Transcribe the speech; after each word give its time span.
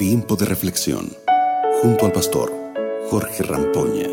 Tiempo 0.00 0.34
de 0.34 0.46
reflexión 0.46 1.10
junto 1.82 2.06
al 2.06 2.12
pastor 2.12 2.50
Jorge 3.10 3.42
Rampoña. 3.42 4.08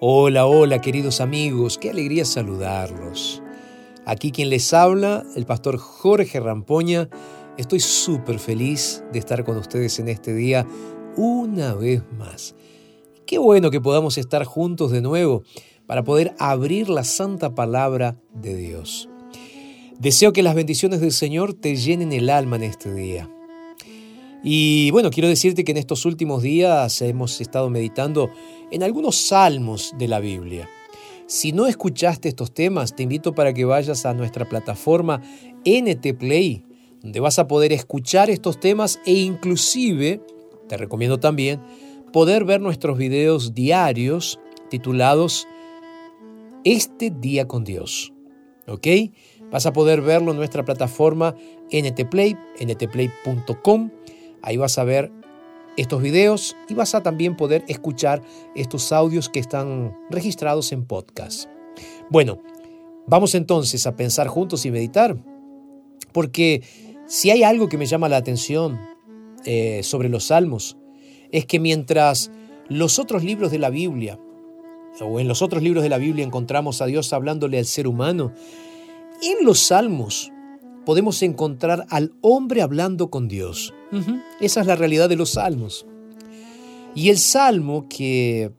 Hola, 0.00 0.46
hola 0.46 0.80
queridos 0.80 1.20
amigos, 1.20 1.76
qué 1.76 1.90
alegría 1.90 2.24
saludarlos. 2.24 3.42
Aquí 4.06 4.32
quien 4.32 4.48
les 4.48 4.72
habla, 4.72 5.24
el 5.36 5.44
pastor 5.44 5.76
Jorge 5.76 6.40
Rampoña. 6.40 7.10
Estoy 7.58 7.80
súper 7.80 8.38
feliz 8.38 9.04
de 9.12 9.18
estar 9.18 9.44
con 9.44 9.58
ustedes 9.58 9.98
en 9.98 10.08
este 10.08 10.32
día 10.32 10.66
una 11.18 11.74
vez 11.74 12.02
más. 12.18 12.54
Qué 13.26 13.36
bueno 13.36 13.70
que 13.70 13.82
podamos 13.82 14.16
estar 14.16 14.42
juntos 14.44 14.90
de 14.90 15.02
nuevo 15.02 15.42
para 15.84 16.02
poder 16.02 16.34
abrir 16.38 16.88
la 16.88 17.04
santa 17.04 17.54
palabra 17.54 18.16
de 18.32 18.54
Dios. 18.56 19.10
Deseo 19.98 20.32
que 20.32 20.42
las 20.42 20.54
bendiciones 20.54 21.00
del 21.00 21.12
Señor 21.12 21.54
te 21.54 21.76
llenen 21.76 22.12
el 22.12 22.28
alma 22.28 22.56
en 22.56 22.64
este 22.64 22.92
día. 22.92 23.30
Y 24.42 24.90
bueno, 24.90 25.10
quiero 25.10 25.28
decirte 25.28 25.64
que 25.64 25.72
en 25.72 25.78
estos 25.78 26.04
últimos 26.04 26.42
días 26.42 27.00
hemos 27.00 27.40
estado 27.40 27.70
meditando 27.70 28.28
en 28.70 28.82
algunos 28.82 29.16
salmos 29.16 29.94
de 29.96 30.08
la 30.08 30.20
Biblia. 30.20 30.68
Si 31.26 31.52
no 31.52 31.66
escuchaste 31.66 32.28
estos 32.28 32.52
temas, 32.52 32.94
te 32.94 33.04
invito 33.04 33.34
para 33.34 33.54
que 33.54 33.64
vayas 33.64 34.04
a 34.04 34.12
nuestra 34.12 34.46
plataforma 34.46 35.22
NT 35.64 36.18
Play, 36.18 36.64
donde 37.00 37.20
vas 37.20 37.38
a 37.38 37.48
poder 37.48 37.72
escuchar 37.72 38.28
estos 38.28 38.60
temas 38.60 39.00
e 39.06 39.12
inclusive, 39.12 40.20
te 40.68 40.76
recomiendo 40.76 41.18
también, 41.18 41.62
poder 42.12 42.44
ver 42.44 42.60
nuestros 42.60 42.98
videos 42.98 43.54
diarios 43.54 44.38
titulados 44.68 45.46
Este 46.64 47.10
día 47.10 47.46
con 47.48 47.64
Dios. 47.64 48.12
¿Ok? 48.66 48.86
Vas 49.50 49.66
a 49.66 49.72
poder 49.72 50.00
verlo 50.00 50.32
en 50.32 50.36
nuestra 50.36 50.64
plataforma 50.64 51.34
NTPlay, 51.70 52.36
ntplay.com. 52.60 53.90
Ahí 54.42 54.56
vas 54.56 54.78
a 54.78 54.84
ver 54.84 55.12
estos 55.76 56.02
videos 56.02 56.56
y 56.68 56.74
vas 56.74 56.94
a 56.94 57.02
también 57.02 57.36
poder 57.36 57.64
escuchar 57.68 58.22
estos 58.54 58.92
audios 58.92 59.28
que 59.28 59.40
están 59.40 59.96
registrados 60.10 60.72
en 60.72 60.84
podcast. 60.84 61.48
Bueno, 62.10 62.40
vamos 63.06 63.34
entonces 63.34 63.86
a 63.86 63.96
pensar 63.96 64.28
juntos 64.28 64.64
y 64.66 64.70
meditar, 64.70 65.16
porque 66.12 66.62
si 67.06 67.30
hay 67.30 67.42
algo 67.42 67.68
que 67.68 67.78
me 67.78 67.86
llama 67.86 68.08
la 68.08 68.16
atención 68.16 68.80
eh, 69.44 69.82
sobre 69.82 70.08
los 70.08 70.24
salmos, 70.24 70.76
es 71.32 71.46
que 71.46 71.58
mientras 71.58 72.30
los 72.68 72.98
otros 72.98 73.24
libros 73.24 73.50
de 73.50 73.58
la 73.58 73.70
Biblia, 73.70 74.18
o 75.00 75.18
en 75.18 75.26
los 75.26 75.42
otros 75.42 75.62
libros 75.62 75.82
de 75.82 75.88
la 75.88 75.98
Biblia 75.98 76.24
encontramos 76.24 76.80
a 76.80 76.86
Dios 76.86 77.12
hablándole 77.12 77.58
al 77.58 77.66
ser 77.66 77.88
humano, 77.88 78.32
en 79.22 79.44
los 79.44 79.60
salmos 79.60 80.32
podemos 80.84 81.22
encontrar 81.22 81.86
al 81.90 82.12
hombre 82.20 82.62
hablando 82.62 83.10
con 83.10 83.28
Dios. 83.28 83.72
Esa 84.40 84.60
es 84.60 84.66
la 84.66 84.76
realidad 84.76 85.08
de 85.08 85.16
los 85.16 85.30
salmos. 85.30 85.86
Y 86.94 87.10
el 87.10 87.18
salmo 87.18 87.86
que 87.88 88.52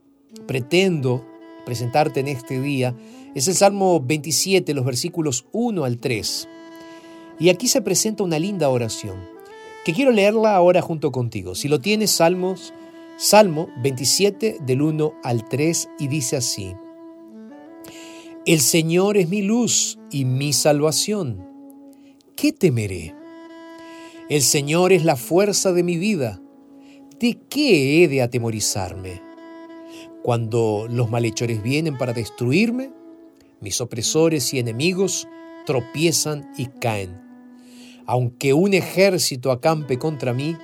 pretendo 0.48 1.26
presentarte 1.66 2.20
en 2.20 2.28
este 2.28 2.62
día 2.62 2.96
es 3.34 3.50
el 3.50 3.56
Salmo 3.56 4.00
27, 4.00 4.74
los 4.74 4.86
versículos 4.86 5.46
1 5.52 5.84
al 5.84 5.98
3. 5.98 6.48
Y 7.40 7.50
aquí 7.50 7.68
se 7.68 7.82
presenta 7.82 8.24
una 8.24 8.40
linda 8.40 8.70
oración, 8.70 9.18
que 9.84 9.94
quiero 9.94 10.12
leerla 10.12 10.56
ahora 10.56 10.82
junto 10.82 11.12
contigo. 11.12 11.54
Si 11.54 11.68
lo 11.68 11.82
tienes, 11.82 12.12
Salmos, 12.12 12.74
Salmo 13.18 13.68
27 13.82 14.60
del 14.62 14.82
1 14.82 15.16
al 15.24 15.48
3 15.50 15.90
y 16.00 16.08
dice 16.08 16.38
así. 16.38 16.76
El 18.46 18.60
Señor 18.60 19.18
es 19.18 19.28
mi 19.28 19.42
luz 19.42 19.98
y 20.12 20.24
mi 20.24 20.54
salvación. 20.54 21.50
¿Qué 22.36 22.52
temeré? 22.52 23.16
El 24.30 24.44
Señor 24.44 24.94
es 24.94 25.04
la 25.04 25.16
fuerza 25.16 25.74
de 25.74 25.82
mi 25.82 25.98
vida. 25.98 26.40
¿De 27.20 27.40
qué 27.50 28.04
he 28.04 28.08
de 28.08 28.22
atemorizarme? 28.22 29.20
Cuando 30.22 30.86
los 30.88 31.10
malhechores 31.10 31.64
vienen 31.64 31.98
para 31.98 32.14
destruirme, 32.14 32.92
mis 33.62 33.82
opresores 33.82 34.54
y 34.54 34.60
enemigos 34.60 35.28
tropiezan 35.66 36.48
y 36.56 36.68
caen. 36.68 37.20
Aunque 38.06 38.54
un 38.54 38.76
ejército 38.76 39.52
acampe 39.52 39.98
contra 39.98 40.36
mí, 40.36 40.56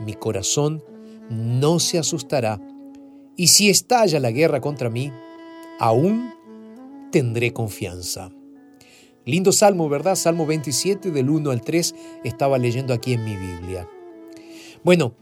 mi 0.00 0.14
corazón 0.14 0.82
no 1.30 1.78
se 1.78 1.98
asustará. 1.98 2.60
Y 3.36 3.46
si 3.46 3.70
estalla 3.70 4.18
la 4.18 4.32
guerra 4.32 4.60
contra 4.60 4.90
mí, 4.90 5.12
aún 5.78 6.32
tendré 7.10 7.52
confianza. 7.52 8.30
Lindo 9.24 9.52
salmo, 9.52 9.88
¿verdad? 9.88 10.14
Salmo 10.14 10.46
27 10.46 11.10
del 11.10 11.28
1 11.28 11.50
al 11.50 11.60
3 11.60 11.94
estaba 12.24 12.56
leyendo 12.56 12.94
aquí 12.94 13.12
en 13.12 13.24
mi 13.24 13.36
Biblia. 13.36 13.86
Bueno, 14.82 15.14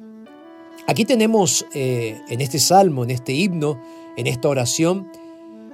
aquí 0.87 1.05
tenemos 1.05 1.67
eh, 1.75 2.21
en 2.29 2.41
este 2.41 2.61
salmo, 2.61 3.03
en 3.03 3.11
este 3.11 3.33
himno, 3.33 3.81
en 4.17 4.29
esta 4.29 4.49
oración, 4.49 5.11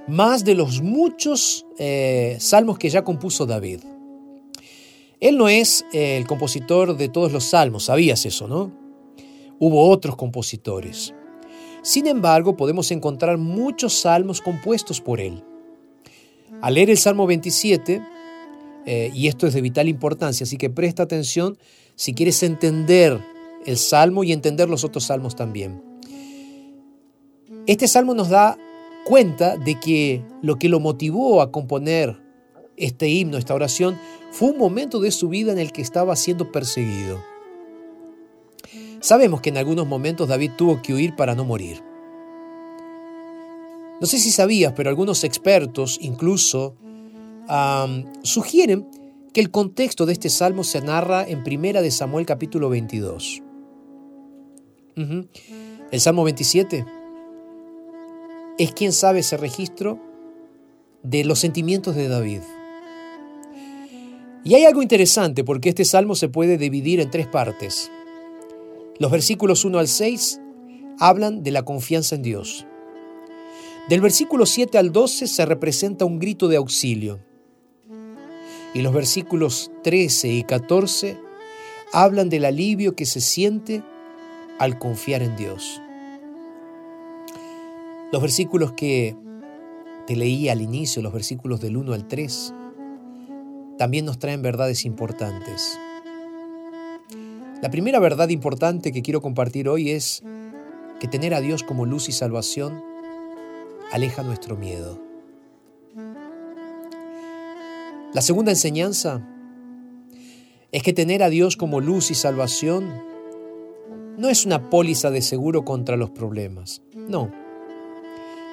más 0.08 0.44
de 0.44 0.54
los 0.54 0.80
muchos 0.80 1.66
eh, 1.78 2.36
salmos 2.40 2.78
que 2.78 2.88
ya 2.88 3.04
compuso 3.04 3.44
David. 3.44 3.80
Él 5.20 5.36
no 5.36 5.48
es 5.48 5.84
eh, 5.92 6.16
el 6.16 6.26
compositor 6.26 6.96
de 6.96 7.08
todos 7.08 7.32
los 7.32 7.44
salmos, 7.44 7.84
sabías 7.84 8.24
eso, 8.26 8.48
¿no? 8.48 8.72
Hubo 9.58 9.88
otros 9.88 10.16
compositores. 10.16 11.14
Sin 11.82 12.06
embargo, 12.06 12.56
podemos 12.56 12.90
encontrar 12.90 13.38
muchos 13.38 13.92
salmos 13.92 14.40
compuestos 14.40 15.00
por 15.00 15.20
él. 15.20 15.44
Al 16.60 16.74
leer 16.74 16.90
el 16.90 16.98
Salmo 16.98 17.26
27, 17.26 18.02
eh, 18.84 19.10
y 19.14 19.28
esto 19.28 19.46
es 19.46 19.54
de 19.54 19.60
vital 19.60 19.88
importancia, 19.88 20.44
así 20.44 20.56
que 20.56 20.70
presta 20.70 21.02
atención 21.02 21.56
si 21.94 22.14
quieres 22.14 22.42
entender 22.42 23.20
el 23.64 23.76
Salmo 23.78 24.24
y 24.24 24.32
entender 24.32 24.68
los 24.68 24.84
otros 24.84 25.04
salmos 25.04 25.36
también. 25.36 25.82
Este 27.66 27.86
Salmo 27.86 28.14
nos 28.14 28.28
da 28.28 28.58
cuenta 29.04 29.56
de 29.56 29.78
que 29.78 30.24
lo 30.42 30.58
que 30.58 30.68
lo 30.68 30.80
motivó 30.80 31.42
a 31.42 31.52
componer 31.52 32.20
este 32.76 33.08
himno, 33.08 33.38
esta 33.38 33.54
oración, 33.54 33.98
fue 34.30 34.50
un 34.50 34.58
momento 34.58 35.00
de 35.00 35.10
su 35.10 35.28
vida 35.28 35.52
en 35.52 35.58
el 35.58 35.72
que 35.72 35.82
estaba 35.82 36.16
siendo 36.16 36.50
perseguido. 36.50 37.22
Sabemos 39.00 39.40
que 39.40 39.50
en 39.50 39.58
algunos 39.58 39.86
momentos 39.86 40.28
David 40.28 40.52
tuvo 40.56 40.80
que 40.80 40.94
huir 40.94 41.14
para 41.16 41.34
no 41.34 41.44
morir. 41.44 41.91
No 44.02 44.08
sé 44.08 44.18
si 44.18 44.32
sabías, 44.32 44.72
pero 44.74 44.90
algunos 44.90 45.22
expertos 45.22 45.96
incluso 46.02 46.74
sugieren 48.24 48.84
que 49.32 49.40
el 49.40 49.52
contexto 49.52 50.06
de 50.06 50.12
este 50.12 50.28
salmo 50.28 50.64
se 50.64 50.80
narra 50.80 51.24
en 51.24 51.44
Primera 51.44 51.82
de 51.82 51.92
Samuel 51.92 52.26
capítulo 52.26 52.68
22. 52.68 53.44
El 54.96 56.00
Salmo 56.00 56.24
27 56.24 56.84
es 58.58 58.72
quien 58.72 58.92
sabe 58.92 59.20
ese 59.20 59.36
registro 59.36 60.00
de 61.04 61.24
los 61.24 61.38
sentimientos 61.38 61.94
de 61.94 62.08
David. 62.08 62.40
Y 64.42 64.54
hay 64.56 64.64
algo 64.64 64.82
interesante 64.82 65.44
porque 65.44 65.68
este 65.68 65.84
salmo 65.84 66.16
se 66.16 66.28
puede 66.28 66.58
dividir 66.58 66.98
en 66.98 67.08
tres 67.08 67.28
partes. 67.28 67.88
Los 68.98 69.12
versículos 69.12 69.64
1 69.64 69.78
al 69.78 69.86
6 69.86 70.40
hablan 70.98 71.44
de 71.44 71.52
la 71.52 71.62
confianza 71.62 72.16
en 72.16 72.22
Dios. 72.22 72.66
Del 73.88 74.00
versículo 74.00 74.46
7 74.46 74.78
al 74.78 74.92
12 74.92 75.26
se 75.26 75.44
representa 75.44 76.04
un 76.04 76.20
grito 76.20 76.46
de 76.46 76.56
auxilio. 76.56 77.18
Y 78.74 78.80
los 78.80 78.94
versículos 78.94 79.72
13 79.82 80.28
y 80.28 80.44
14 80.44 81.18
hablan 81.92 82.28
del 82.28 82.44
alivio 82.44 82.94
que 82.94 83.06
se 83.06 83.20
siente 83.20 83.82
al 84.58 84.78
confiar 84.78 85.22
en 85.22 85.36
Dios. 85.36 85.82
Los 88.12 88.22
versículos 88.22 88.72
que 88.72 89.16
te 90.06 90.14
leí 90.14 90.48
al 90.48 90.62
inicio, 90.62 91.02
los 91.02 91.12
versículos 91.12 91.60
del 91.60 91.76
1 91.76 91.92
al 91.92 92.06
3, 92.06 92.54
también 93.78 94.04
nos 94.04 94.18
traen 94.18 94.42
verdades 94.42 94.84
importantes. 94.84 95.78
La 97.60 97.70
primera 97.70 97.98
verdad 97.98 98.28
importante 98.28 98.92
que 98.92 99.02
quiero 99.02 99.20
compartir 99.20 99.68
hoy 99.68 99.90
es 99.90 100.22
que 101.00 101.08
tener 101.08 101.34
a 101.34 101.40
Dios 101.40 101.64
como 101.64 101.84
luz 101.84 102.08
y 102.08 102.12
salvación 102.12 102.91
aleja 103.92 104.22
nuestro 104.22 104.56
miedo. 104.56 104.98
La 108.14 108.22
segunda 108.22 108.50
enseñanza 108.50 109.28
es 110.72 110.82
que 110.82 110.94
tener 110.94 111.22
a 111.22 111.28
Dios 111.28 111.58
como 111.58 111.80
luz 111.80 112.10
y 112.10 112.14
salvación 112.14 112.90
no 114.16 114.30
es 114.30 114.46
una 114.46 114.70
póliza 114.70 115.10
de 115.10 115.20
seguro 115.20 115.66
contra 115.66 115.98
los 115.98 116.10
problemas, 116.10 116.80
no, 116.94 117.30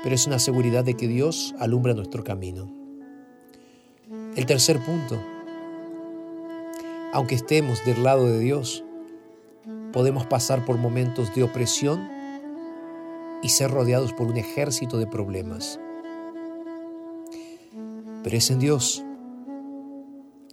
pero 0.03 0.13
es 0.13 0.27
una 0.27 0.39
seguridad 0.39 0.83
de 0.83 0.95
que 0.95 1.07
Dios 1.07 1.55
alumbra 1.57 1.93
nuestro 1.93 2.23
camino. 2.25 2.69
El 4.35 4.45
tercer 4.45 4.79
punto, 4.79 5.17
aunque 7.13 7.35
estemos 7.35 7.85
del 7.85 8.03
lado 8.03 8.25
de 8.25 8.39
Dios, 8.39 8.83
podemos 9.93 10.25
pasar 10.25 10.65
por 10.65 10.77
momentos 10.77 11.33
de 11.33 11.43
opresión 11.43 12.18
y 13.41 13.49
ser 13.49 13.71
rodeados 13.71 14.13
por 14.13 14.27
un 14.27 14.37
ejército 14.37 14.97
de 14.97 15.07
problemas. 15.07 15.79
Pero 18.23 18.37
es 18.37 18.49
en 18.49 18.59
Dios 18.59 19.03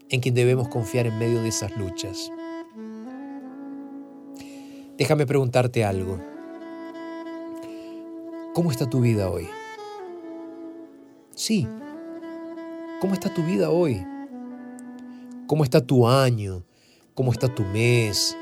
en 0.08 0.20
quien 0.20 0.34
debemos 0.34 0.68
confiar 0.68 1.06
en 1.06 1.18
medio 1.18 1.42
de 1.42 1.48
esas 1.48 1.76
luchas. 1.76 2.30
Déjame 4.96 5.26
preguntarte 5.26 5.84
algo. 5.84 6.18
¿Cómo 8.54 8.70
está 8.70 8.88
tu 8.88 9.00
vida 9.00 9.28
hoy? 9.28 9.48
Sí. 11.34 11.68
¿Cómo 13.00 13.12
está 13.12 13.32
tu 13.34 13.42
vida 13.42 13.70
hoy? 13.70 14.02
¿Cómo 15.46 15.64
está 15.64 15.80
tu 15.80 16.08
año? 16.08 16.64
¿Cómo 17.14 17.32
está 17.32 17.54
tu 17.54 17.62
mes? 17.64 18.36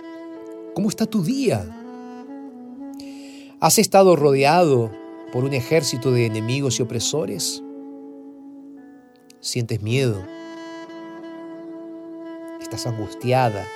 ¿Cómo 0.75 0.89
está 0.89 1.07
tu 1.07 1.23
día? 1.23 1.84
¿Has 3.65 3.79
estado 3.79 4.15
rodeado 4.15 4.91
por 5.33 5.45
un 5.45 5.55
ejército 5.55 6.13
de 6.13 6.27
enemigos 6.27 6.79
y 6.79 6.83
opresores? 6.83 7.63
¿Sientes 9.41 9.81
miedo? 9.81 10.23
¿Estás 12.61 12.87
angustiada? 12.87 13.67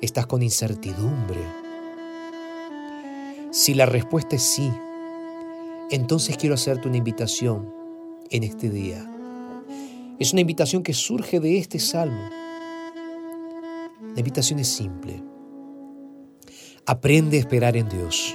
¿Estás 0.00 0.26
con 0.26 0.42
incertidumbre? 0.42 1.38
Si 3.52 3.72
la 3.74 3.86
respuesta 3.86 4.34
es 4.34 4.42
sí, 4.42 4.72
entonces 5.92 6.36
quiero 6.36 6.56
hacerte 6.56 6.88
una 6.88 6.96
invitación 6.96 7.72
en 8.30 8.42
este 8.42 8.68
día. 8.68 9.08
Es 10.18 10.32
una 10.32 10.40
invitación 10.40 10.82
que 10.82 10.92
surge 10.92 11.38
de 11.38 11.56
este 11.56 11.78
salmo. 11.78 12.28
La 14.12 14.18
invitación 14.18 14.58
es 14.58 14.66
simple. 14.66 15.22
Aprende 16.84 17.36
a 17.36 17.40
esperar 17.40 17.76
en 17.76 17.88
Dios. 17.88 18.34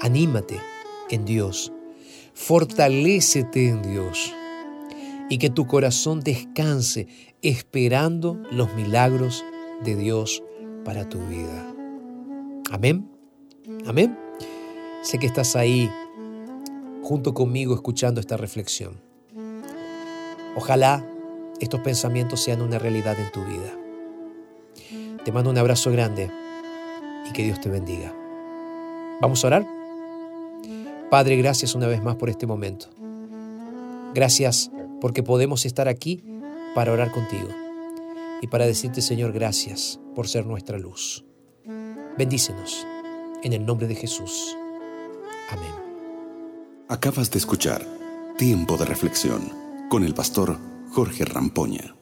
Anímate 0.00 0.60
en 1.10 1.24
Dios. 1.24 1.72
Fortalécete 2.34 3.68
en 3.68 3.82
Dios. 3.82 4.34
Y 5.30 5.38
que 5.38 5.50
tu 5.50 5.66
corazón 5.66 6.20
descanse 6.20 7.06
esperando 7.42 8.40
los 8.50 8.72
milagros 8.74 9.44
de 9.82 9.96
Dios 9.96 10.42
para 10.84 11.08
tu 11.08 11.18
vida. 11.26 11.74
Amén. 12.70 13.08
Amén. 13.86 14.18
Sé 15.02 15.18
que 15.18 15.26
estás 15.26 15.56
ahí 15.56 15.90
junto 17.02 17.34
conmigo 17.34 17.74
escuchando 17.74 18.20
esta 18.20 18.36
reflexión. 18.36 19.00
Ojalá 20.56 21.04
estos 21.60 21.80
pensamientos 21.80 22.40
sean 22.40 22.62
una 22.62 22.78
realidad 22.78 23.16
en 23.18 23.30
tu 23.32 23.44
vida. 23.44 23.72
Te 25.24 25.32
mando 25.32 25.50
un 25.50 25.58
abrazo 25.58 25.90
grande 25.90 26.30
y 27.28 27.32
que 27.32 27.42
Dios 27.42 27.60
te 27.60 27.68
bendiga. 27.68 28.14
¿Vamos 29.20 29.44
a 29.44 29.46
orar? 29.48 29.73
Padre, 31.14 31.36
gracias 31.36 31.76
una 31.76 31.86
vez 31.86 32.02
más 32.02 32.16
por 32.16 32.28
este 32.28 32.44
momento. 32.44 32.88
Gracias 34.14 34.72
porque 35.00 35.22
podemos 35.22 35.64
estar 35.64 35.86
aquí 35.86 36.24
para 36.74 36.90
orar 36.90 37.12
contigo 37.12 37.50
y 38.42 38.48
para 38.48 38.66
decirte, 38.66 39.00
Señor, 39.00 39.32
gracias 39.32 40.00
por 40.16 40.26
ser 40.26 40.44
nuestra 40.44 40.76
luz. 40.76 41.24
Bendícenos 42.18 42.84
en 43.44 43.52
el 43.52 43.64
nombre 43.64 43.86
de 43.86 43.94
Jesús. 43.94 44.56
Amén. 45.50 45.70
Acabas 46.88 47.30
de 47.30 47.38
escuchar 47.38 47.86
Tiempo 48.36 48.76
de 48.76 48.84
Reflexión 48.84 49.52
con 49.88 50.02
el 50.02 50.14
pastor 50.14 50.58
Jorge 50.90 51.24
Rampoña. 51.24 51.94